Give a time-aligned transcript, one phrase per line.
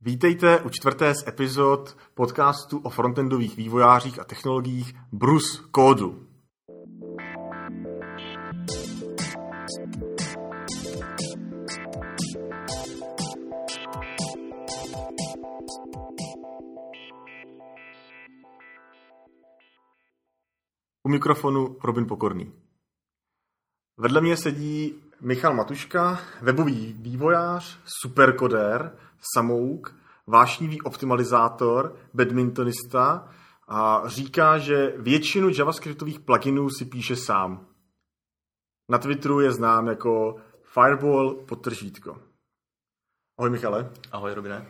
[0.00, 6.26] Vítejte u čtvrté z epizod podcastu o frontendových vývojářích a technologiích Brus kódu.
[21.02, 22.52] U mikrofonu Robin Pokorný.
[23.96, 28.92] Vedle mě sedí Michal Matuška, webový vývojář, superkodér,
[29.34, 29.94] samouk,
[30.26, 33.28] vášnivý optimalizátor, badmintonista
[33.68, 37.66] a říká, že většinu javascriptových pluginů si píše sám.
[38.90, 42.22] Na Twitteru je znám jako Fireball potržítko.
[43.38, 43.92] Ahoj Michale.
[44.12, 44.66] Ahoj Robine.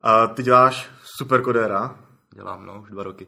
[0.00, 2.06] A ty děláš superkodéra.
[2.34, 3.26] Dělám, no, už dva roky.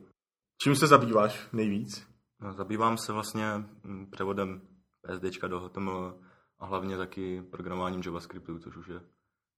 [0.63, 2.09] Čím se zabýváš nejvíc?
[2.41, 4.61] No, zabývám se vlastně mm, převodem
[5.03, 6.21] PSDčka do HTML
[6.59, 9.01] a hlavně taky programováním JavaScriptu, což už je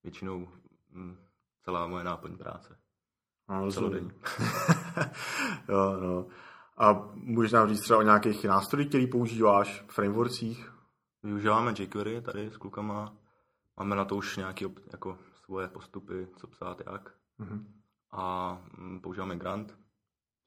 [0.03, 0.47] většinou
[0.91, 1.17] mm,
[1.63, 2.77] celá moje náplň práce.
[3.49, 4.11] No, Celodenní.
[5.69, 6.27] jo, no.
[6.77, 10.71] A můžeš nám říct třeba o nějakých nástrojích, který používáš v frameworkcích?
[11.23, 13.17] Využíváme jQuery tady s klukama.
[13.77, 17.11] Máme na to už nějaké jako svoje postupy, co psát, jak.
[17.39, 17.65] Mm-hmm.
[18.11, 19.77] A mm, používáme Grant,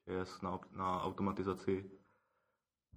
[0.06, 1.90] je na, na automatizaci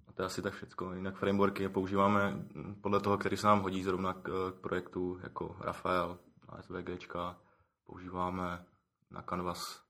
[0.07, 0.93] a to je asi tak všecko.
[0.93, 2.45] Jinak frameworky používáme
[2.81, 6.19] podle toho, který se nám hodí zrovna k, k projektu, jako Rafael,
[6.51, 7.41] na SVGčka.
[7.85, 8.65] Používáme
[9.11, 9.83] na Canvas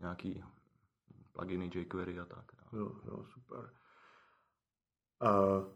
[0.00, 0.44] nějaký
[1.32, 2.44] pluginy jQuery a tak.
[2.72, 3.70] Jo, jo, super.
[5.22, 5.72] Uh,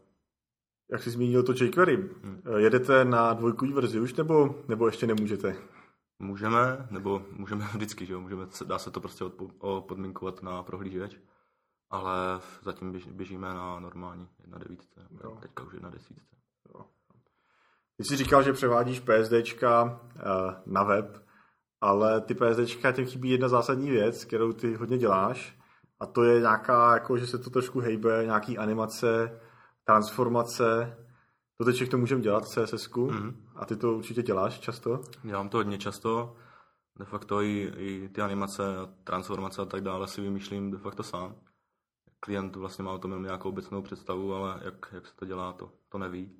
[0.91, 2.41] jak jsi zmínil to jQuery, hmm.
[2.57, 5.55] jedete na dvojkový verzi už, nebo, nebo ještě nemůžete?
[6.19, 8.21] Můžeme, nebo můžeme vždycky, že jo?
[8.21, 9.25] Můžeme, dá se to prostě
[9.87, 11.19] podminkovat na prohlížeč
[11.93, 16.15] ale zatím běž, běžíme na normální 1.9, teďka už 1.10.
[17.97, 20.21] Ty jsi říkal, že převádíš PSDčka eh,
[20.65, 21.23] na web,
[21.81, 25.59] ale ty PSDčka těm chybí jedna zásadní věc, kterou ty hodně děláš,
[25.99, 29.39] a to je nějaká, jako, že se to trošku hejbe, nějaký animace,
[29.83, 30.97] transformace.
[31.57, 33.33] To teď všechno můžeme dělat v css mm-hmm.
[33.55, 35.01] a ty to určitě děláš často?
[35.23, 36.35] Dělám to hodně často.
[36.99, 38.63] De facto i, i ty animace,
[39.03, 41.35] transformace a tak dále si vymýšlím de facto sám
[42.19, 45.53] klient vlastně má o tom jenom nějakou obecnou představu, ale jak, jak se to dělá,
[45.53, 46.31] to, to neví.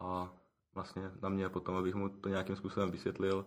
[0.00, 0.32] A
[0.74, 3.46] vlastně na mě potom, abych mu to nějakým způsobem vysvětlil,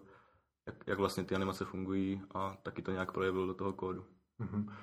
[0.68, 4.06] jak, jak vlastně ty animace fungují a taky to nějak projevil do toho kódu.
[4.40, 4.74] Mm-hmm.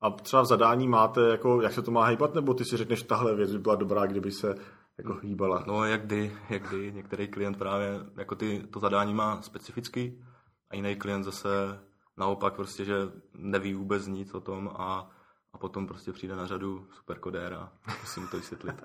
[0.00, 3.02] A třeba v zadání máte, jako, jak se to má hýbat, nebo ty si řekneš,
[3.02, 4.54] tahle věc by byla dobrá, kdyby se
[4.98, 5.64] jako hýbala?
[5.66, 6.92] No, jak kdy, jak kdy.
[6.92, 10.24] Některý klient právě, jako ty, to zadání má specificky
[10.70, 11.80] a jiný klient zase
[12.16, 12.94] naopak prostě, že
[13.34, 15.10] neví vůbec nic o tom a
[15.52, 18.82] a potom prostě přijde na řadu superkodér a musím to vysvětlit.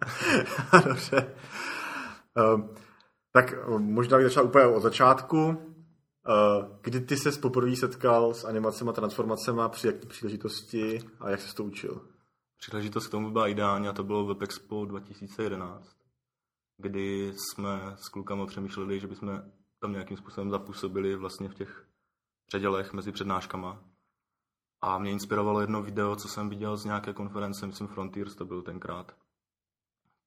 [0.85, 1.35] Dobře.
[2.55, 2.61] Uh,
[3.35, 5.47] tak možná bych začal úplně od začátku.
[5.47, 5.55] Uh,
[6.81, 11.55] kdy ty se poprvé setkal s animacemi a transformacemi, při jaké příležitosti a jak jsi
[11.55, 12.01] to učil?
[12.57, 15.95] Příležitost k tomu byla ideální a to bylo Web Expo 2011,
[16.77, 19.43] kdy jsme s klukama přemýšleli, že bychom
[19.79, 21.85] tam nějakým způsobem zapůsobili vlastně v těch
[22.45, 23.83] předělech mezi přednáškama
[24.81, 28.61] a mě inspirovalo jedno video, co jsem viděl z nějaké konference, myslím Frontiers to byl
[28.61, 29.24] tenkrát.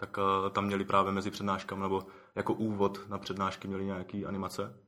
[0.00, 4.82] Tak uh, tam měli právě mezi přednáškami, nebo jako úvod na přednášky měli nějaký animace.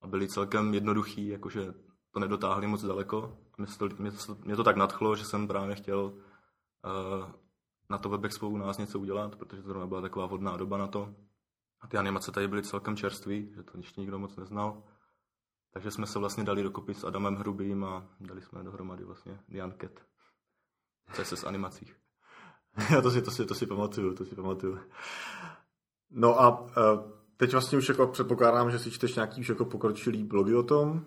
[0.00, 1.74] A byly celkem jednoduchý, jakože
[2.10, 3.38] to nedotáhli moc daleko.
[3.58, 7.30] Mě to, mě, to, mě to tak nadchlo, že jsem právě chtěl uh,
[7.90, 11.14] na to WebExpo u nás něco udělat, protože to byla taková vhodná doba na to.
[11.80, 14.82] A ty animace tady byly celkem čerství, že to ještě nikdo moc neznal.
[15.72, 19.40] Takže jsme se vlastně dali dokopy s Adamem Hrubým a dali jsme dohromady vlastně
[19.80, 20.06] Cat.
[21.12, 22.05] CSS animacích.
[22.90, 24.78] Já to si, to si, to si pamatuju, to si pamatuju.
[26.10, 26.66] No a uh,
[27.36, 31.06] teď vlastně už jako předpokládám, že si čteš nějaký už jako pokročilý blogy o tom,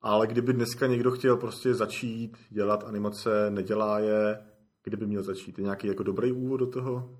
[0.00, 4.46] ale kdyby dneska někdo chtěl prostě začít dělat animace, nedělá je,
[4.82, 5.58] kdyby měl začít?
[5.58, 7.18] Je nějaký jako dobrý úvod do toho?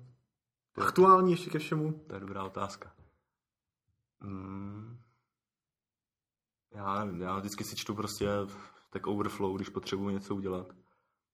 [0.77, 2.03] Aktuální ještě ke všemu?
[2.07, 2.91] To je dobrá otázka.
[4.21, 4.97] Hmm.
[6.75, 8.27] Já nevím, já vždycky si čtu prostě
[8.89, 10.73] tak overflow, když potřebuji něco udělat,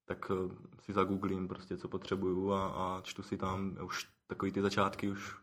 [0.07, 4.62] tak eh, si zagooglím prostě, co potřebuju a, a čtu si tam už takový ty
[4.62, 5.36] začátky už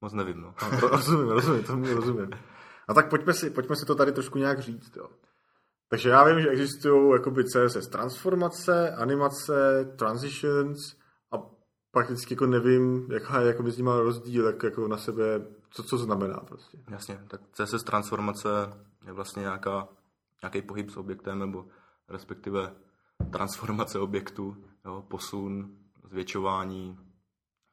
[0.00, 0.54] moc nevím, no.
[0.58, 2.30] A, rozumím, rozumím, tomu rozumím.
[2.88, 5.08] A tak pojďme si, pojďme si to tady trošku nějak říct, jo.
[5.88, 10.78] Takže já vím, že existují jakoby CSS transformace, animace, transitions
[11.32, 11.36] a
[11.90, 15.24] prakticky jako nevím, jaká je jako s nimi rozdíl, jak jako na sebe,
[15.70, 16.78] co, co znamená prostě.
[16.90, 18.48] Jasně, tak CSS transformace
[19.06, 19.88] je vlastně nějaká,
[20.42, 21.66] nějaký pohyb s objektem, nebo
[22.08, 22.74] respektive
[23.32, 26.98] transformace objektu, jo, posun, zvětšování,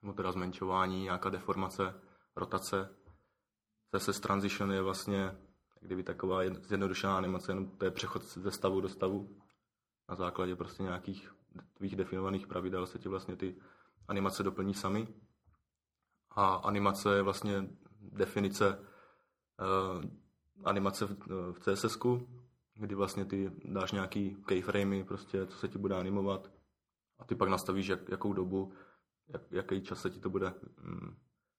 [0.01, 2.01] nebo teda zmenšování, nějaká deformace,
[2.35, 2.95] rotace.
[3.95, 5.37] CSS Transition je vlastně
[5.81, 9.37] kdyby taková zjednodušená animace, jenom to je přechod ze stavu do stavu.
[10.09, 11.31] Na základě prostě nějakých
[11.73, 13.55] tvých definovaných pravidel se ti vlastně ty
[14.07, 15.07] animace doplní sami.
[16.31, 20.03] A animace je vlastně definice uh,
[20.63, 21.17] animace v,
[21.53, 21.97] v css
[22.75, 26.51] kdy vlastně ty dáš nějaký keyframey, prostě, co se ti bude animovat
[27.19, 28.73] a ty pak nastavíš, jak, jakou dobu,
[29.27, 31.15] jak, jaký čas se ti to bude, mm,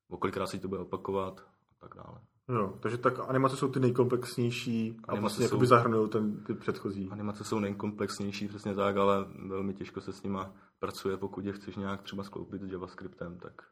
[0.09, 1.41] o kolikrát se ti to bude opakovat
[1.73, 2.21] a tak dále.
[2.49, 7.09] No, takže tak animace jsou ty nejkomplexnější a animace vlastně jsou, zahrnují ten, ty předchozí.
[7.11, 11.77] Animace jsou nejkomplexnější, přesně tak, ale velmi těžko se s nima pracuje, pokud je chceš
[11.77, 13.63] nějak třeba skloupit s JavaScriptem, tak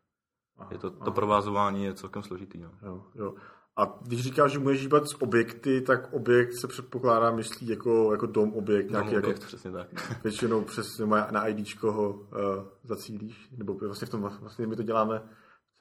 [0.59, 1.11] aha, je to, to aha.
[1.11, 2.61] provázování je celkem složitý.
[2.61, 2.71] No.
[2.83, 3.35] Jo, jo.
[3.77, 8.27] A když říkáš, že můžeš hýbat s objekty, tak objekt se předpokládá, myslí jako, jako
[8.27, 8.87] dom objekt.
[8.87, 9.89] Dom nějaký objekt, jako, přesně tak.
[10.25, 10.87] Většinou přes
[11.31, 12.29] na IDčko ho uh,
[12.83, 15.23] zacílíš, nebo vlastně v tom vlastně my to děláme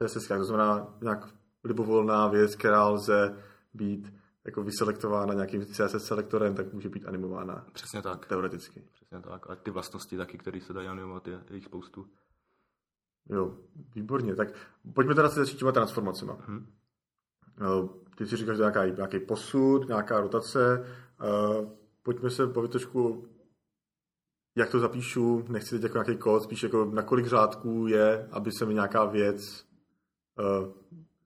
[0.03, 1.27] CSS, to znamená nějak
[1.63, 3.37] libovolná věc, která lze
[3.73, 4.13] být
[4.45, 7.65] jako vyselektována nějakým CSS selektorem, tak může být animována.
[7.73, 8.25] Přesně tak.
[8.25, 8.83] Teoreticky.
[8.93, 9.49] Přesně tak.
[9.49, 12.05] A ty vlastnosti taky, které se dají animovat, je, je jich spoustu.
[13.29, 13.57] Jo,
[13.95, 14.35] výborně.
[14.35, 14.47] Tak
[14.93, 16.31] pojďme teda se začít těma transformacemi.
[16.39, 16.67] Hmm.
[18.15, 18.63] Ty si říkáš, že
[18.95, 20.85] nějaký, posud, nějaká rotace.
[22.03, 23.27] Pojďme se bavit trošku,
[24.55, 28.51] jak to zapíšu, nechci teď jako nějaký kód, spíš jako na kolik řádků je, aby
[28.51, 29.65] se mi nějaká věc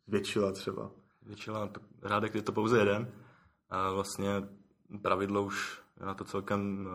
[0.07, 0.92] zvětšila třeba.
[1.22, 1.69] Zvětšila,
[2.04, 3.12] řádek je to pouze jeden.
[3.69, 4.30] A vlastně
[5.01, 6.88] pravidlo už je na to celkem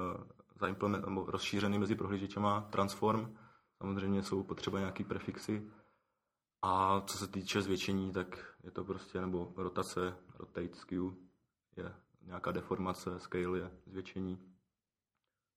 [0.61, 3.37] zaimplement, rozšířený mezi prohlížečema transform.
[3.79, 5.71] Samozřejmě jsou potřeba nějaký prefixy,
[6.63, 11.03] a co se týče zvětšení, tak je to prostě, nebo rotace, rotate, skew,
[11.77, 14.37] je nějaká deformace, scale je zvětšení.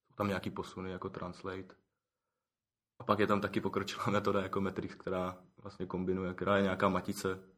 [0.08, 1.76] Jsou tam nějaký posuny jako translate.
[3.00, 6.90] A pak je tam taky pokročilá metoda jako Matrix, která vlastně kombinuje, která je nějaká
[6.90, 7.53] matice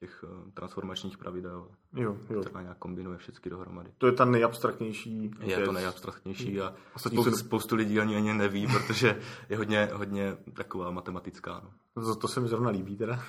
[0.00, 2.40] těch eh, transformačních pravidel, jo, jo.
[2.40, 3.90] která nějak kombinuje všechny dohromady.
[3.98, 5.64] To je ta nejabstraktnější Je věc.
[5.64, 11.62] to nejabstraktnější a spoustu, spoustu lidí ani, ani neví, protože je hodně, hodně taková matematická.
[11.64, 12.02] No.
[12.02, 13.22] To, to se mi zrovna líbí teda.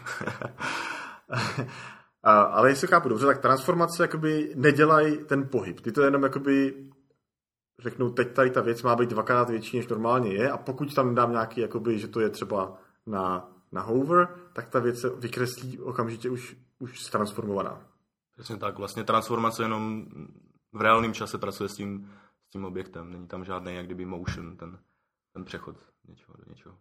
[2.23, 5.81] a, ale jestli chápu dobře, tak transformace jakoby nedělají ten pohyb.
[5.81, 6.74] Ty to jenom jakoby
[7.79, 11.15] řeknou, teď tady ta věc má být dvakrát větší, než normálně je a pokud tam
[11.15, 15.79] dám nějaký, jakoby, že to je třeba na na hover, tak ta věc se vykreslí
[15.79, 17.81] okamžitě už, už transformovaná.
[18.31, 20.06] Přesně tak, vlastně transformace jenom
[20.73, 22.12] v reálném čase pracuje s tím,
[22.47, 24.79] s tím objektem, není tam žádný jak kdyby motion, ten,
[25.33, 25.75] ten přechod
[26.07, 26.75] něčeho do něčeho.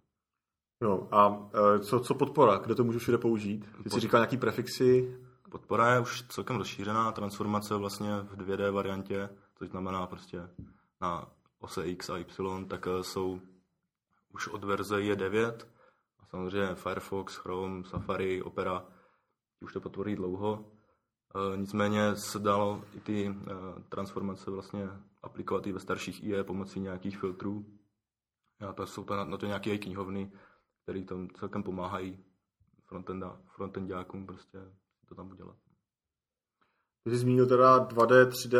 [0.82, 2.58] Jo, a e, co, co podpora?
[2.58, 3.66] Kde to můžu všude použít?
[3.76, 3.93] Ty Pod...
[3.93, 5.19] jsi říkal nějaký prefixy?
[5.50, 10.48] Podpora je už celkem rozšířená, transformace vlastně v 2D variantě, což znamená prostě
[11.00, 11.28] na
[11.58, 13.40] ose X a Y, tak e, jsou
[14.34, 15.54] už od verze E9,
[16.31, 18.87] Samozřejmě Firefox, Chrome, Safari, Opera,
[19.61, 20.73] už to potvoří dlouho.
[21.35, 23.35] E, nicméně se dalo i ty e,
[23.88, 24.88] transformace vlastně
[25.23, 27.67] aplikovat i ve starších IE pomocí nějakých filtrů.
[28.69, 30.32] A to jsou to na, na to nějaké knihovny,
[30.82, 32.25] které tam celkem pomáhají
[32.85, 34.59] frontenda, frontendákům prostě
[35.09, 35.56] to tam udělat.
[37.05, 38.56] Ty jsi zmínil teda 2D, 3D,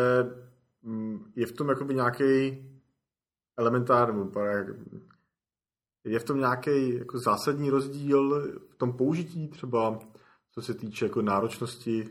[1.37, 2.59] je v tom jakoby nějaký
[3.57, 4.31] elementární,
[6.05, 9.99] je v tom nějaký jako zásadní rozdíl v tom použití třeba,
[10.51, 12.09] co se týče jako náročnosti?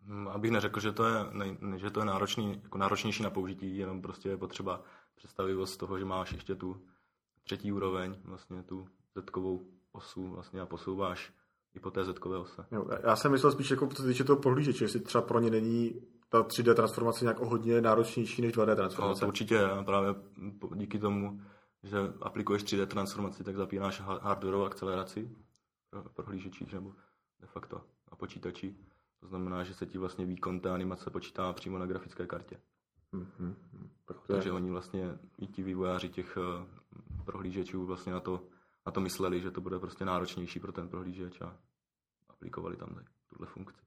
[0.00, 3.76] Hmm, abych neřekl, že to je, ne, že to je náročný, jako náročnější na použití,
[3.76, 4.82] jenom prostě je potřeba
[5.14, 6.76] představivost toho, že máš ještě tu
[7.44, 11.32] třetí úroveň, vlastně tu zetkovou osu vlastně a posouváš
[11.74, 12.66] i po té zetkové ose.
[12.72, 15.50] Jo, já jsem myslel spíš jako co se týče toho pohlížeče, jestli třeba pro ně
[15.50, 19.20] není ta 3D transformace nějak o hodně náročnější než 2D transformace.
[19.20, 19.60] No, to určitě.
[19.84, 20.14] Právě
[20.74, 21.40] díky tomu
[21.84, 25.30] že aplikuješ 3D transformaci, tak zapínáš hardwareovou akceleraci
[25.90, 26.92] pro prohlížečích nebo
[27.40, 27.76] de facto
[28.10, 28.76] na počítači.
[29.20, 32.60] To znamená, že se ti vlastně výkon té animace počítá přímo na grafické kartě.
[33.12, 33.54] Mm-hmm.
[34.26, 38.42] Takže oni vlastně, i ti vývojáři těch uh, prohlížečů vlastně na to,
[38.86, 41.56] na to mysleli, že to bude prostě náročnější pro ten prohlížeč a
[42.28, 42.88] aplikovali tam
[43.28, 43.84] tuhle funkci.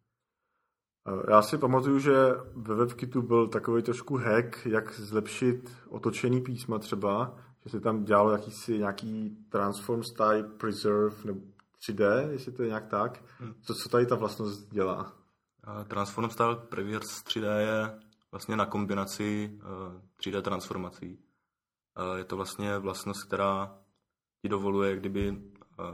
[1.30, 2.14] Já si pamatuju, že
[2.56, 7.38] ve WebKitu byl takový trošku hack, jak zlepšit otočený písma třeba,
[7.68, 11.40] že se tam dělalo jakýsi, nějaký transform style preserve nebo
[11.82, 13.24] 3D, jestli to je nějak tak.
[13.40, 13.54] Hmm.
[13.62, 15.14] Co, co tady ta vlastnost dělá?
[15.88, 18.00] Transform style preserve 3D je
[18.32, 19.60] vlastně na kombinaci
[20.20, 21.20] 3D transformací.
[22.16, 23.78] Je to vlastně vlastnost, která
[24.42, 25.42] ti dovoluje kdyby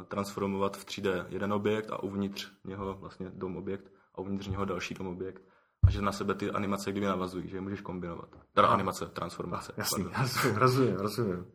[0.08, 4.94] transformovat v 3D jeden objekt a uvnitř něho vlastně dom objekt a uvnitř něho další
[4.94, 5.44] dom objekt
[5.88, 8.30] a že na sebe ty animace kdyby navazují, že je můžeš kombinovat.
[8.54, 8.74] Teda a.
[8.74, 9.74] animace, transformace.
[9.74, 11.46] A, jasný, rozumím, rozumím, rozumím.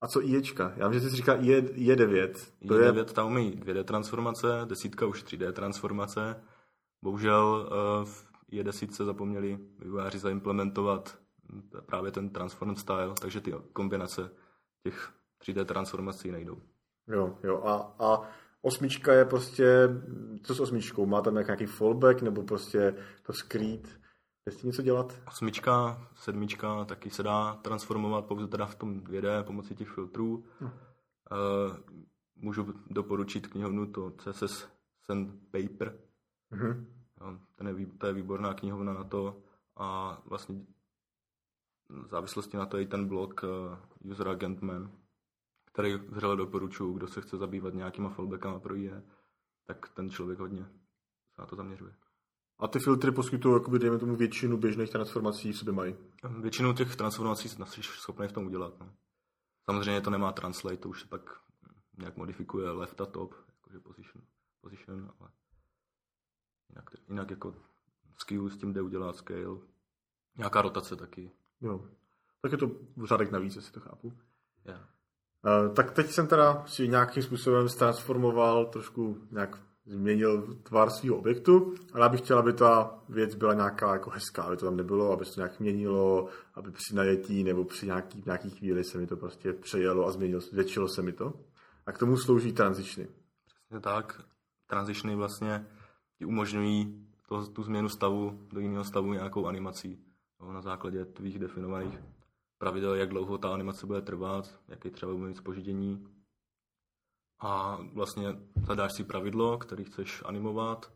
[0.00, 0.72] A co IEčka?
[0.76, 2.32] Já vím, že jsi říkal IE, IE9.
[2.68, 3.04] To IE9 je...
[3.04, 6.42] tam umí 2D transformace, desítka už 3D transformace.
[7.02, 7.70] Bohužel
[8.02, 8.08] uh,
[8.50, 11.18] je desítce zapomněli vývojáři zaimplementovat
[11.86, 14.30] právě ten transform style, takže ty kombinace
[14.82, 16.58] těch 3D transformací nejdou.
[17.08, 17.62] Jo, jo.
[17.64, 18.22] A, a
[18.62, 19.88] osmička je prostě,
[20.42, 21.06] co s osmičkou?
[21.06, 24.00] Má tam nějaký fallback nebo prostě to skrýt?
[24.46, 25.18] Je s tím něco dělat?
[25.28, 30.44] Osmička, sedmička taky se dá transformovat pouze teda v tom 2D pomocí těch filtrů.
[30.60, 30.66] No.
[30.66, 31.76] Uh,
[32.36, 34.68] můžu doporučit knihovnu to CSS
[35.02, 35.98] Sandpaper.
[36.52, 36.86] Mm-hmm.
[37.56, 39.42] Ten je, to je výborná knihovna na to
[39.76, 40.66] a vlastně
[41.88, 44.92] v závislosti na to je i ten blog uh, User Agent Man,
[45.64, 49.02] který vřele doporučuji, kdo se chce zabývat nějakýma fallbackama pro IE,
[49.66, 50.64] tak ten člověk hodně
[51.34, 51.94] se na to zaměřuje.
[52.60, 55.96] A ty filtry poskytují, jakoby, dejme tomu, většinu běžných transformací v sobě mají?
[56.40, 58.80] Většinu těch transformací jsi schopný v tom udělat.
[58.80, 58.92] No.
[59.64, 61.40] Samozřejmě to nemá translate, to už se pak
[61.98, 64.24] nějak modifikuje left a top, jakože position,
[64.60, 65.30] position ale
[66.68, 67.54] jinak, jinak jako
[68.18, 69.58] skill s tím jde udělat scale.
[70.36, 71.30] Nějaká rotace taky.
[71.60, 71.88] Jo.
[72.42, 72.70] Tak je to
[73.04, 74.12] řádek navíc, jestli to chápu.
[74.64, 74.88] Yeah.
[75.44, 81.74] Uh, tak teď jsem teda si nějakým způsobem transformoval, trošku nějak změnil tvar svého objektu,
[81.92, 85.12] ale já bych chtěl, aby ta věc byla nějaká jako hezká, aby to tam nebylo,
[85.12, 89.06] aby se to nějak měnilo, aby při najetí nebo při nějaký, nějaký chvíli se mi
[89.06, 91.32] to prostě přejelo a změnilo, zvětšilo se mi to.
[91.86, 93.08] A k tomu slouží transičny.
[93.58, 94.22] Přesně tak.
[94.66, 95.66] Transičny vlastně
[96.18, 99.98] ti umožňují to, tu změnu stavu do jiného stavu nějakou animací
[100.40, 101.98] no, na základě tvých definovaných
[102.58, 106.06] pravidel, jak dlouho ta animace bude trvat, jaký třeba bude mít spoždění.
[107.40, 110.92] A vlastně zadáš si pravidlo, který chceš animovat,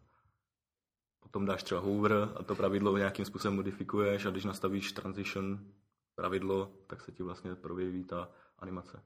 [1.20, 5.58] potom dáš třeba hover a to pravidlo nějakým způsobem modifikuješ a když nastavíš transition
[6.14, 9.02] pravidlo, tak se ti vlastně projeví ta animace.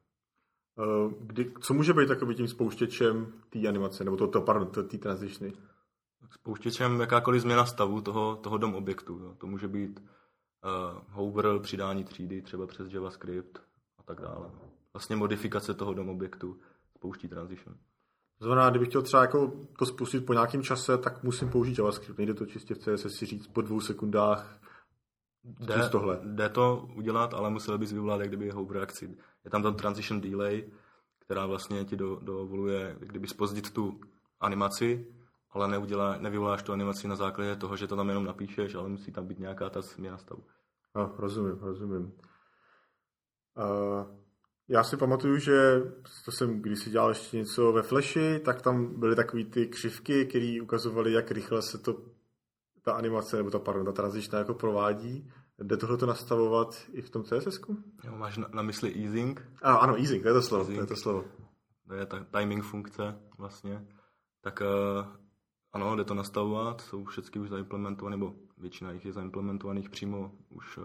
[0.79, 4.99] Eh, kdy, co může být takovým tím spouštěčem té animace, nebo to, to pardon, té
[4.99, 5.53] transitiony?
[6.31, 9.19] Spouštěčem jakákoliv změna stavu toho, toho DOM objektu.
[9.19, 9.35] Jo.
[9.39, 13.63] To může být uh, hover, přidání třídy třeba přes JavaScript
[13.99, 14.51] a tak dále.
[14.93, 16.61] Vlastně modifikace toho DOM objektu
[16.99, 17.77] spouští transition.
[18.41, 22.19] Znamená, kdybych chtěl třeba jako to spustit po nějakém čase, tak musím použít JavaScript.
[22.19, 24.61] Nejde to čistě v CSS si říct po dvou sekundách
[25.45, 26.21] Jde, tohle.
[26.23, 29.17] jde to udělat, ale musel bys vyvolat jak kdyby hover reakci.
[29.45, 30.71] Je tam ten transition delay,
[31.19, 34.01] která vlastně ti do, dovoluje kdyby spozdit tu
[34.41, 35.07] animaci,
[35.51, 39.13] ale neudělá, nevyvoláš tu animaci na základě toho, že to tam jenom napíšeš, ale musí
[39.13, 40.43] tam být nějaká ta změna stavu.
[40.95, 42.13] No, rozumím, rozumím.
[43.57, 44.19] Uh,
[44.69, 45.83] já si pamatuju, že
[46.25, 50.27] to jsem, když si dělal ještě něco ve Flashi, tak tam byly takové ty křivky,
[50.27, 52.03] které ukazovaly, jak rychle se to
[52.83, 55.31] ta animace, nebo ta, pardon, ta transična jako provádí.
[55.59, 57.61] Jde tohle to nastavovat i v tom css
[58.05, 59.43] Jo, máš na, na mysli easing?
[59.63, 60.63] A, ano, easing, to je to slovo.
[60.65, 60.79] Easing.
[60.79, 61.25] To je to slovo.
[61.89, 63.87] To je ta timing funkce vlastně.
[64.41, 65.07] Tak uh,
[65.73, 70.79] ano, jde to nastavovat, jsou všechny už zaimplementované, nebo většina jich je zaimplementovaných přímo už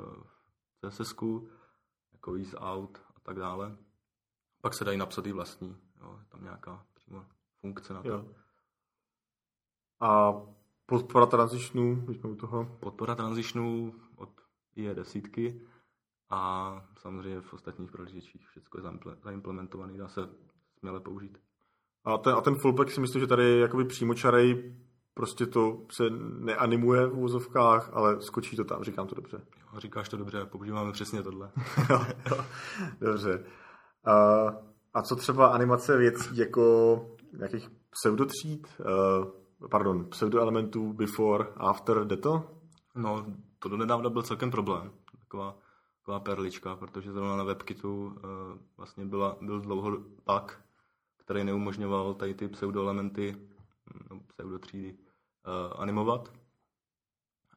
[0.81, 1.13] v css
[2.13, 3.77] jako ease out tak dále.
[4.61, 7.25] Pak se dají napsat i vlastní, jo, je tam nějaká přímo
[7.61, 8.07] funkce na to.
[8.07, 8.25] Jo.
[9.99, 10.33] A
[10.85, 12.77] podpora transitionů, když u toho?
[12.79, 14.29] Podpora transitionů od
[14.75, 15.61] je desítky
[16.29, 20.29] a samozřejmě v ostatních prohlížečích všechno je zaimplementované, dá se
[20.79, 21.37] směle použít.
[22.03, 24.75] A ten, a ten fullback si myslím, že tady je jakoby přímočarej,
[25.13, 26.03] prostě to se
[26.39, 29.41] neanimuje v úzovkách, ale skočí to tam, říkám to dobře.
[29.57, 31.51] Jo, říkáš to dobře, používáme přesně tohle.
[33.01, 33.45] dobře.
[34.05, 34.13] A,
[34.93, 36.95] a co třeba animace věcí jako
[37.37, 42.43] nějakých pseudotříd, uh, pardon, pseudoelementů before, after, jde to?
[42.95, 43.25] No,
[43.59, 44.91] to do nedávna byl celkem problém.
[45.19, 45.55] Taková,
[46.01, 48.13] taková perlička, protože zrovna na WebKitu uh,
[48.77, 49.91] vlastně byla, byl dlouho
[50.25, 50.61] bug,
[51.17, 53.37] který neumožňoval tady ty pseudoelementy,
[54.27, 56.33] pseudotřídy, uh, animovat.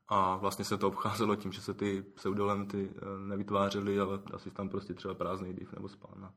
[0.08, 4.68] A vlastně se to obcházelo tím, že se ty pseudoelementy uh, nevytvářely, ale asi tam
[4.68, 6.32] prostě třeba prázdný div nebo spán.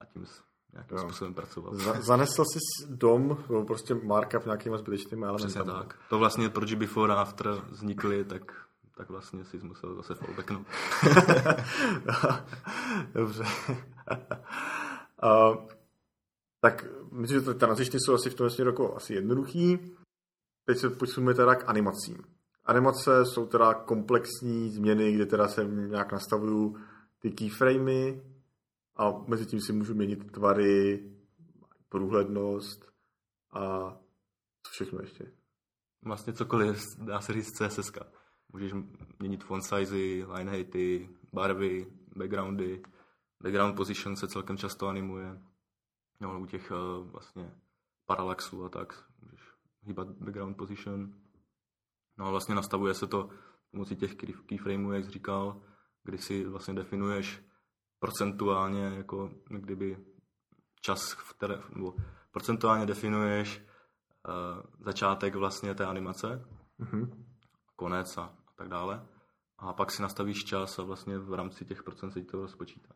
[0.00, 0.26] A tím
[0.72, 1.02] nějakým jo.
[1.02, 1.74] způsobem pracoval.
[1.74, 5.46] Za, zanesl jsi dom, prostě markup nějakýma zbytečnými elementy.
[5.46, 5.98] Přesně tak.
[6.08, 8.64] To vlastně, proč before a after vznikly, tak
[8.96, 10.66] tak vlastně si musel zase fallbacknout.
[13.14, 13.44] Dobře.
[15.22, 15.56] uh,
[16.64, 19.78] tak myslím, že ty transičny jsou asi v tom směru jako asi jednoduchý.
[20.64, 22.24] Teď se posuneme teda k animacím.
[22.64, 26.74] Animace jsou teda komplexní změny, kde teda se nějak nastavují
[27.18, 28.22] ty keyframey
[28.96, 31.10] a mezi tím si můžu měnit tvary,
[31.88, 32.92] průhlednost
[33.52, 33.92] a
[34.62, 35.32] co všechno ještě.
[36.04, 37.92] Vlastně cokoliv, dá se říct CSS.
[38.52, 38.72] Můžeš
[39.18, 39.96] měnit font size,
[40.32, 42.82] line heighty, barvy, backgroundy.
[43.42, 45.53] Background position se celkem často animuje.
[46.24, 47.54] No, u těch uh, vlastně
[48.06, 49.40] parallaxů a tak můžeš
[49.82, 51.14] hýbat background position.
[52.16, 53.28] No a vlastně nastavuje se to
[53.70, 54.14] pomocí těch
[54.46, 55.62] keyframeů, jak jsi říkal,
[56.02, 57.44] kdy si vlastně definuješ
[57.98, 60.04] procentuálně, jako kdyby
[60.80, 61.94] čas, v které, nebo
[62.30, 66.48] procentuálně definuješ uh, začátek vlastně té animace,
[66.80, 67.24] mm-hmm.
[67.76, 69.06] konec a, a tak dále.
[69.58, 72.94] A pak si nastavíš čas a vlastně v rámci těch procent se ti to rozpočítá.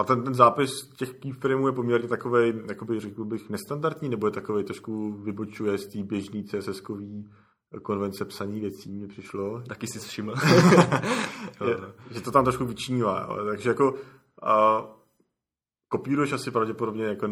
[0.00, 4.30] A ten, ten zápis těch keyframeů je poměrně takový, jakoby řekl bych, nestandardní, nebo je
[4.30, 7.30] takový trošku vybočuje z té běžný CSS-kový
[7.82, 9.62] konvence psaní věcí mi přišlo.
[9.68, 10.34] Taky si všiml.
[11.66, 11.76] je,
[12.10, 13.26] že to tam trošku vyčnívá.
[13.28, 13.44] Jo.
[13.44, 13.94] Takže jako
[14.42, 14.84] a,
[15.88, 17.28] kopíruješ asi pravděpodobně, jako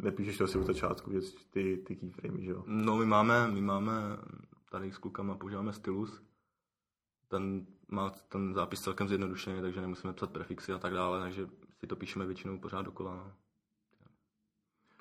[0.00, 1.12] nepíšeš to asi od začátku,
[1.50, 2.64] ty, ty keyframey, že jo?
[2.66, 3.92] No my máme, my máme
[4.70, 6.22] tady s klukama používáme stylus.
[7.28, 11.46] Ten má ten zápis celkem zjednodušený, takže nemusíme psat prefixy a tak dále, takže
[11.80, 13.32] si to píšeme většinou pořád dokola.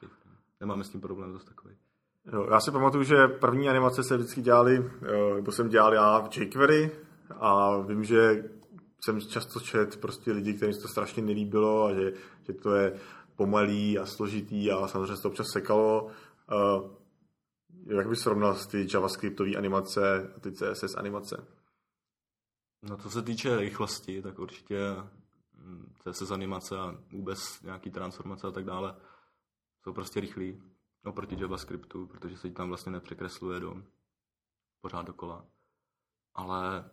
[0.02, 0.10] No.
[0.60, 1.76] Nemáme s tím problém zase takový.
[2.34, 4.92] Jo, já si pamatuju, že první animace se vždycky dělali,
[5.36, 6.92] nebo jsem dělal já v jQuery
[7.30, 8.50] a vím, že
[9.02, 13.00] jsem často čet prostě lidi, kterým se to strašně nelíbilo a že, že to je
[13.36, 16.04] pomalý a složitý a samozřejmě se to občas sekalo.
[16.04, 16.92] Uh,
[17.86, 21.48] jak bys srovnal ty JavaScriptové animace a ty CSS animace?
[22.90, 24.80] No co se týče rychlosti, tak určitě
[26.04, 28.96] CSS animace a vůbec nějaký transformace a tak dále
[29.84, 30.64] jsou prostě rychlí
[31.06, 33.84] oproti JavaScriptu, protože se ti tam vlastně nepřekresluje do
[34.82, 35.46] pořád dokola.
[36.34, 36.90] Ale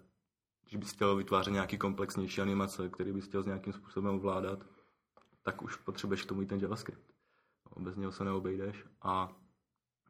[0.63, 4.67] když bys chtěl vytvářet nějaký komplexnější animace, který bys chtěl s nějakým způsobem ovládat,
[5.43, 7.13] tak už potřebuješ k tomu i ten JavaScript.
[7.79, 9.29] Bez něho se neobejdeš a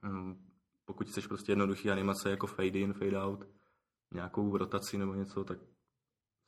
[0.02, 0.50] mm,
[0.84, 3.46] pokud chceš prostě jednoduchý animace jako fade in, fade out,
[4.14, 5.58] nějakou rotaci nebo něco, tak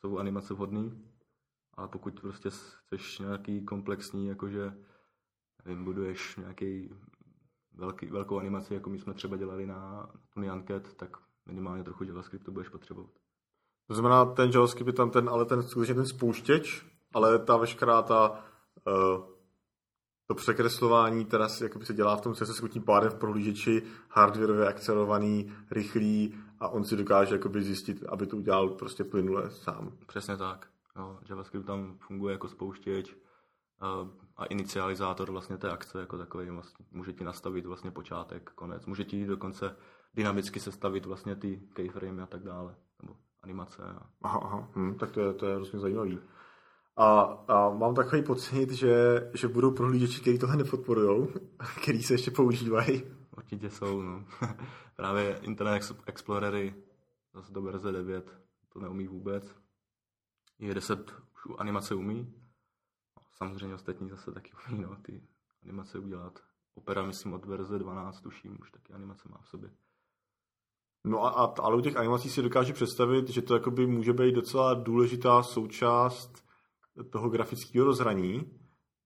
[0.00, 0.90] jsou animace vhodné.
[1.78, 4.72] Ale pokud prostě chceš nějaký komplexní, jakože
[5.64, 6.90] nevím, buduješ nějaký
[7.74, 11.16] velký, velkou animaci, jako my jsme třeba dělali na Tony Uncat, tak
[11.46, 13.10] minimálně trochu JavaScriptu budeš potřebovat.
[13.86, 18.02] To znamená, ten JavaScript je tam ten, ale ten skutečně ten spouštěč, ale ta veškerá
[18.02, 18.44] ta
[18.86, 19.24] uh,
[20.26, 25.52] to překreslování teda jakoby se dělá v tom CSS tím pádem v prohlížeči hardwareově akcelerovaný,
[25.70, 29.92] rychlý a on si dokáže jakoby zjistit, aby to udělal prostě plynule sám.
[30.06, 30.77] Přesně tak.
[30.98, 33.16] Jo, JavaScript tam funguje jako spouštěč
[33.80, 38.86] a, a inicializátor vlastně té akce jako takový vlastně může ti nastavit vlastně počátek, konec.
[38.86, 39.76] Může ti dokonce
[40.14, 43.82] dynamicky sestavit vlastně ty keyframe a tak dále, nebo animace.
[43.82, 44.06] A...
[44.22, 44.68] Aha, aha.
[44.76, 46.20] Hm, tak to je, to je hrozně zajímavý.
[46.96, 51.28] A, a mám takový pocit, že, že budou prohlížeči, kteří tohle nepodporují,
[51.82, 53.02] který se ještě používají.
[53.36, 54.24] Určitě jsou, no.
[54.96, 56.74] Právě Internet Explorery,
[57.34, 58.32] zase do verze 9,
[58.72, 59.67] to neumí vůbec.
[60.58, 62.34] Je 10 už animace umí.
[63.32, 65.22] Samozřejmě ostatní zase taky umí, no, ty
[65.62, 66.38] animace udělat.
[66.74, 69.70] Opera, myslím, od verze 12, tuším, už taky animace má v sobě.
[71.04, 74.34] No a, a ale u těch animací si dokáže představit, že to jakoby může být
[74.34, 76.44] docela důležitá součást
[77.10, 78.58] toho grafického rozhraní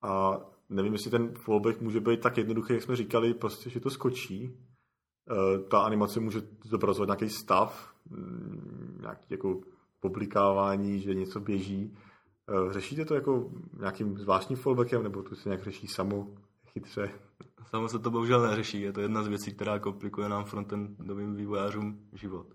[0.02, 3.90] a nevím, jestli ten fallback může být tak jednoduchý, jak jsme říkali, prostě, že to
[3.90, 4.44] skočí.
[4.44, 9.60] E, ta animace může zobrazovat nějaký stav, mm, nějaký jako
[10.02, 11.96] publikávání, že něco běží.
[12.48, 16.34] E, řešíte to jako nějakým zvláštním fallbackem, nebo to se nějak řeší samo
[16.66, 17.10] chytře?
[17.66, 18.80] Samo se to bohužel neřeší.
[18.80, 22.46] Je to jedna z věcí, která komplikuje nám frontendovým vývojářům život.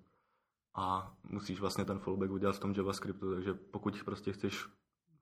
[0.75, 4.65] A musíš vlastně ten fallback udělat v tom JavaScriptu, takže pokud prostě chceš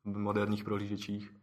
[0.06, 1.34] v moderních prohlížečích,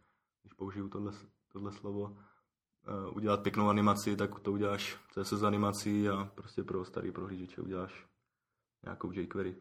[0.41, 1.11] když použiju tohle,
[1.51, 7.11] tohle slovo, uh, udělat pěknou animaci, tak to uděláš CSS animací a prostě pro starý
[7.11, 8.07] prohlížeče uděláš
[8.83, 9.55] nějakou jQuery.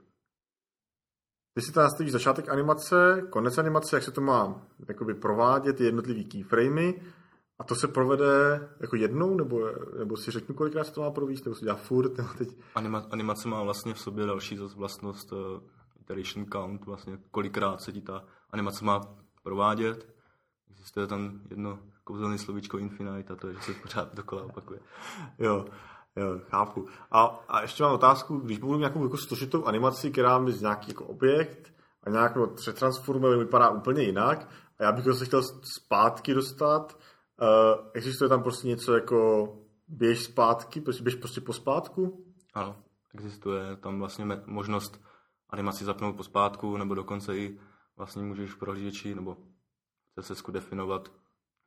[1.55, 5.85] Ty si tam nastavíš začátek animace, konec animace, jak se to má jakoby provádět, ty
[5.85, 6.95] jednotlivý keyframey
[7.59, 11.45] a to se provede jako jednou, nebo, nebo si řeknu, kolikrát se to má provést,
[11.45, 12.49] nebo se dělá furt, nebo teď...
[12.75, 15.39] Anima, animace má vlastně v sobě další vlastnost uh,
[16.01, 19.01] iteration count, vlastně kolikrát se ti ta animace má
[19.43, 20.09] provádět.
[20.71, 24.81] Existuje tam jedno kouzelné slovíčko infinite a to je, že se pořád dokola opakuje.
[25.39, 25.67] jo,
[26.17, 26.87] jo, chápu.
[27.11, 30.91] A, a ještě mám otázku, když budu nějakou jako složitou animaci, která mi z nějaký
[30.91, 31.73] jako objekt
[32.03, 34.49] a nějak no, přetransformuje, vypadá úplně jinak
[34.79, 35.43] a já bych ho se chtěl
[35.77, 36.99] zpátky dostat,
[37.41, 39.49] uh, existuje tam prostě něco jako
[39.89, 42.25] běž zpátky, prostě běž prostě po zpátku?
[42.55, 42.77] Ano,
[43.15, 45.01] existuje tam vlastně možnost
[45.51, 47.59] animaci zapnout po zpátku, nebo dokonce i
[47.97, 49.37] vlastně můžeš prohlížeči nebo
[50.21, 51.13] CSS definovat,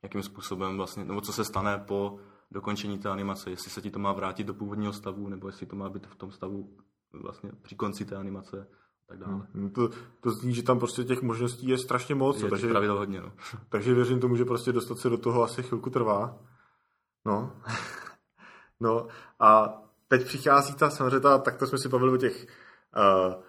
[0.02, 2.18] jakým způsobem vlastně, nebo co se stane po
[2.50, 5.76] dokončení té animace, jestli se ti to má vrátit do původního stavu, nebo jestli to
[5.76, 6.76] má být v tom stavu
[7.12, 8.66] vlastně při konci té animace
[9.08, 9.46] tak dále.
[9.54, 12.42] Hmm, to, to zní, že tam prostě těch možností je strašně moc.
[12.42, 13.32] Je takže, pravidel hodně, no.
[13.68, 16.38] takže věřím tomu, že prostě dostat se do toho asi chvilku trvá.
[17.24, 17.52] No.
[18.80, 19.06] no
[19.40, 23.42] a teď přichází ta, samozřejmě ta, tak to jsme si bavili o těch uh,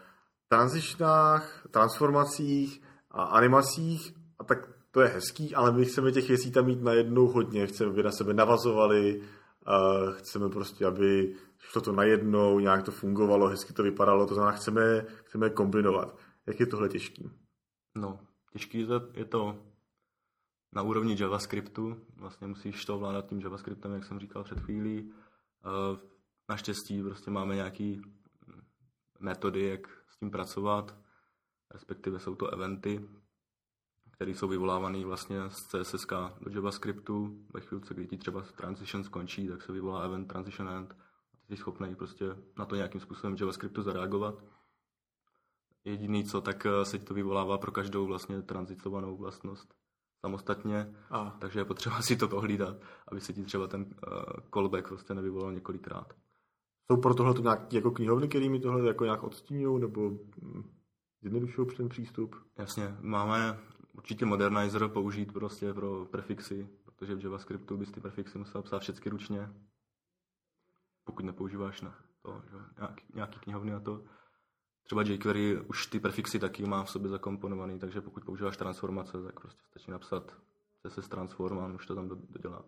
[0.47, 2.81] transičnách, transformacích
[3.11, 7.27] a animacích a tak to je hezký, ale my chceme těch věcí tam mít najednou
[7.27, 12.91] hodně, chceme, aby na sebe navazovali, uh, chceme prostě, aby šlo to najednou, nějak to
[12.91, 16.17] fungovalo, hezky to vypadalo, to znamená, chceme, chceme kombinovat.
[16.47, 17.29] Jak je tohle těžký?
[17.95, 18.19] No,
[18.51, 19.59] těžký je to
[20.73, 21.97] na úrovni JavaScriptu.
[22.15, 25.11] Vlastně musíš to ovládat tím JavaScriptem, jak jsem říkal před chvílí.
[25.11, 25.97] Uh,
[26.49, 28.01] naštěstí prostě máme nějaký
[29.19, 30.95] metody, jak s tím pracovat,
[31.73, 33.09] respektive jsou to eventy,
[34.17, 36.07] které jsou vyvolávané vlastně z CSS
[36.41, 37.45] do JavaScriptu.
[37.53, 40.95] Ve chvíli, kdy ti třeba transition skončí, tak se vyvolá event transition end
[41.33, 42.25] a ty jsi schopný prostě
[42.57, 44.43] na to nějakým způsobem JavaScriptu zareagovat.
[45.85, 49.73] Jediný co, tak eh, se ti to vyvolává pro každou vlastně tranzitovanou vlastnost
[50.21, 51.37] samostatně, a.
[51.39, 52.77] takže je potřeba si to pohlídat,
[53.07, 53.89] aby se ti třeba ten uh,
[54.53, 56.13] callback prostě nevyvolal několikrát.
[56.91, 60.63] Jsou pro tohle nějaké jako knihovny, které mi tohle jako nějak odstínují nebo hm,
[61.21, 62.35] zjednodušují ten přístup?
[62.57, 63.59] Jasně, máme
[63.97, 69.11] určitě modernizer použít prostě pro prefixy, protože v JavaScriptu bys ty prefixy musel psát všechny
[69.11, 69.53] ručně,
[71.03, 74.03] pokud nepoužíváš na to, že nějaký, nějaký knihovny a to.
[74.83, 79.39] Třeba jQuery už ty prefixy taky má v sobě zakomponovaný, takže pokud používáš transformace, tak
[79.39, 80.37] prostě stačí napsat
[80.81, 82.63] CSS transform a už to tam dodělá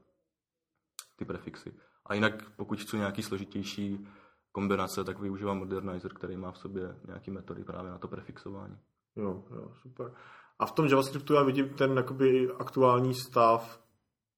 [1.15, 1.74] ty prefixy.
[2.06, 4.08] A jinak, pokud chci nějaký složitější
[4.52, 8.78] kombinace, tak využívám Modernizer, který má v sobě nějaký metody právě na to prefixování.
[9.15, 10.13] Jo, jo, super.
[10.60, 13.80] A v tom JavaScriptu já vidím ten jakoby aktuální stav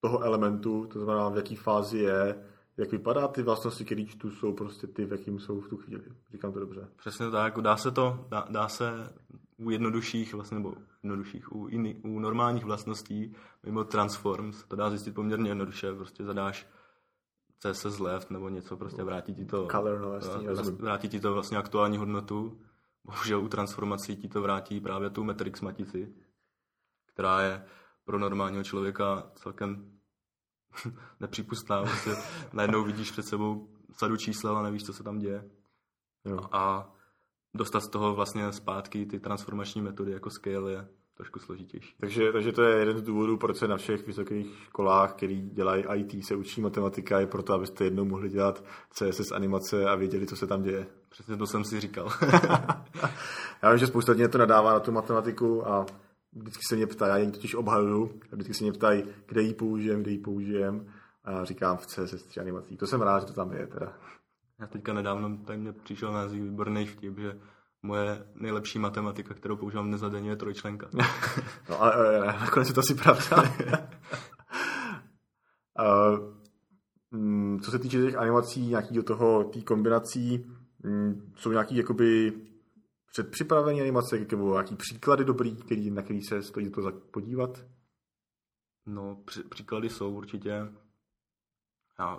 [0.00, 2.44] toho elementu, to znamená, v jaký fázi je,
[2.76, 6.04] jak vypadá ty vlastnosti, které tu jsou prostě ty, v jakým jsou v tu chvíli.
[6.32, 6.88] Říkám to dobře.
[6.96, 9.12] Přesně tak, dá se to, dá, dá se
[9.56, 15.14] u jednodušších, vlastně, nebo jednodušších, u, jiný, u normálních vlastností, mimo transforms, to dá zjistit
[15.14, 16.66] poměrně jednoduše, prostě zadáš
[17.58, 21.58] CSS left nebo něco, prostě vrátí ti to, Color, no, jasný, vrátí ti to vlastně
[21.58, 22.60] aktuální hodnotu.
[23.04, 26.14] Bohužel u transformací ti to vrátí právě tu matrix matici,
[27.06, 27.66] která je
[28.04, 30.00] pro normálního člověka celkem
[31.20, 31.82] nepřípustná.
[31.82, 32.10] Prostě
[32.52, 35.50] najednou vidíš před sebou sadu čísel a nevíš, co se tam děje.
[36.24, 36.38] Jo.
[36.52, 36.92] A
[37.54, 40.88] dostat z toho vlastně zpátky ty transformační metody jako scale je
[41.22, 41.94] trošku složitější.
[42.00, 45.84] Takže, takže to je jeden z důvodů, proč se na všech vysokých školách, který dělají
[45.94, 50.36] IT, se učí matematika, je proto, abyste jednou mohli dělat CSS animace a věděli, co
[50.36, 50.86] se tam děje.
[51.08, 52.08] Přesně to jsem si říkal.
[53.62, 55.86] já vím, že spousta lidí to nadává na tu matematiku a
[56.32, 59.54] vždycky se mě ptají, já jen totiž obhajuju, a vždycky se mě ptají, kde ji
[59.54, 60.92] použijem, kde ji použijem.
[61.24, 62.76] A říkám v CSS animací.
[62.76, 63.92] To jsem rád, že to tam je teda.
[64.60, 67.38] Já teďka nedávno tady mě přišel na výborný vtip, že
[67.82, 70.88] moje nejlepší matematika, kterou používám dnes denně, je trojčlenka.
[71.68, 73.42] no a, a nakonec je to asi pravda.
[75.78, 80.46] uh, co se týče těch animací, nějaký do toho, té kombinací,
[80.82, 82.32] mm, jsou nějaký jakoby
[83.12, 87.66] předpřipravené animace, nebo nějaký příklady dobrý, který, na který se stojí to podívat?
[88.86, 90.68] No, při, příklady jsou určitě.
[91.98, 92.18] Já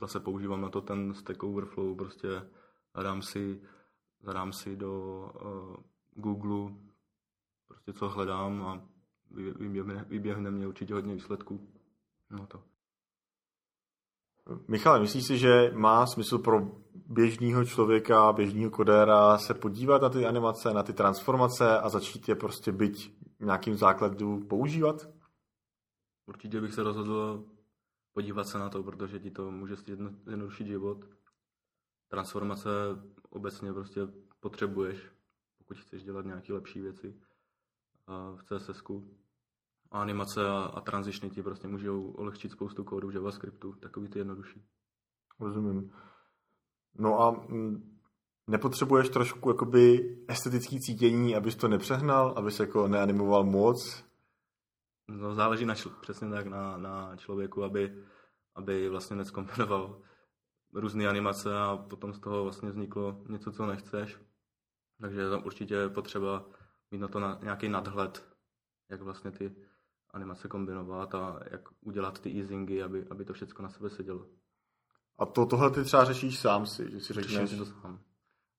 [0.00, 2.28] zase používám na to ten Stack Overflow, prostě
[3.02, 3.60] dám si
[4.22, 5.76] zadám si do uh,
[6.14, 6.72] Google
[7.68, 8.82] prostě co hledám a
[9.30, 11.68] vyběhne, vyběhne mě určitě hodně výsledků.
[12.30, 12.62] No to.
[14.68, 16.60] Michale, myslíš si, že má smysl pro
[17.06, 22.34] běžného člověka, běžného kodéra se podívat na ty animace, na ty transformace a začít je
[22.34, 25.08] prostě být nějakým základu používat?
[26.26, 27.44] Určitě bych se rozhodl
[28.12, 31.04] podívat se na to, protože ti to může zjednodušit život.
[32.12, 32.70] Transformace
[33.30, 34.00] obecně prostě
[34.40, 34.98] potřebuješ,
[35.58, 37.14] pokud chceš dělat nějaké lepší věci
[38.36, 38.82] v CSS.
[39.90, 44.18] A animace a, a tranzitiony ti prostě můžou ulehčit spoustu kódu v JavaScriptu, takový ty
[44.18, 44.62] jednodušší.
[45.40, 45.92] Rozumím.
[46.98, 47.98] No a mm,
[48.46, 54.04] nepotřebuješ trošku jakoby estetický cítění, abys to nepřehnal, abys jako neanimoval moc?
[55.08, 58.04] No záleží na čl- přesně tak na, na člověku, aby,
[58.54, 60.02] aby vlastně neskomponoval
[60.72, 64.18] různé animace a potom z toho vlastně vzniklo něco, co nechceš.
[65.00, 66.44] Takže je tam určitě potřeba
[66.90, 68.24] mít na to na, nějaký nadhled,
[68.88, 69.56] jak vlastně ty
[70.10, 74.26] animace kombinovat a jak udělat ty easingy, aby, aby to všechno na sebe sedělo.
[75.18, 77.50] A to, tohle ty třeba řešíš sám si, že si řekneš...
[77.50, 78.00] si to sám.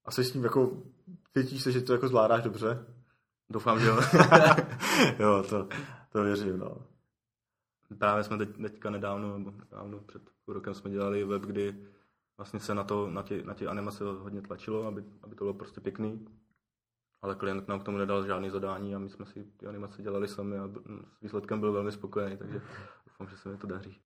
[0.06, 0.84] A jsi s tím jako,
[1.34, 2.86] cítíš se, že to jako zvládáš dobře?
[3.50, 4.00] Doufám, že jo.
[5.20, 5.68] jo, to,
[6.12, 6.78] to věřím, no.
[7.98, 11.88] Právě jsme teď, teďka nedávno, nebo nedávno před půl rokem jsme dělali web, kdy
[12.44, 15.54] vlastně se na, to, na, tě, na tě animace hodně tlačilo, aby, aby to bylo
[15.54, 16.28] prostě pěkný.
[17.22, 20.28] Ale klient nám k tomu nedal žádný zadání a my jsme si ty animace dělali
[20.28, 20.70] sami a
[21.18, 22.62] s výsledkem byl velmi spokojený, takže
[23.08, 24.00] doufám, že se mi to daří.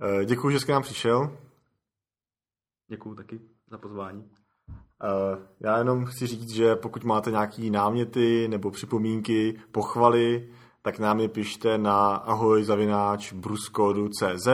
[0.00, 1.38] Eh, Děkuji, že jsi k nám přišel.
[2.88, 4.24] Děkuju taky za pozvání.
[4.24, 4.28] Uh,
[5.60, 11.28] já jenom chci říct, že pokud máte nějaké náměty nebo připomínky, pochvaly, tak nám je
[11.28, 14.48] pište na ahojzavináčbruskodu.cz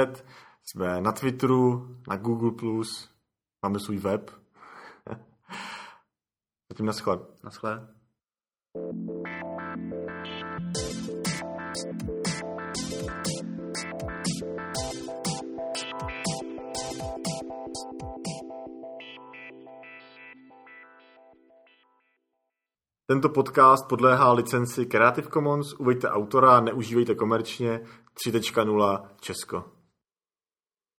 [0.64, 2.50] Jsme na Twitteru, na Google+,
[3.62, 4.30] máme svůj web.
[6.72, 7.18] Zatím naschle.
[7.44, 7.88] Naschle.
[23.06, 27.80] Tento podcast podléhá licenci Creative Commons, uveďte autora, neužívejte komerčně
[28.26, 29.79] 3.0 Česko.